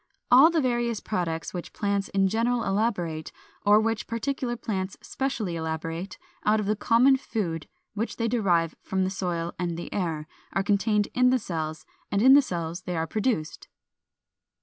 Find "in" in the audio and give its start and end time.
2.09-2.27, 11.13-11.29, 12.23-12.33